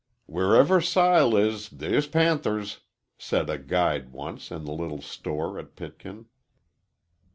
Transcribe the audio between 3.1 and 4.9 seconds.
said a guide once, in the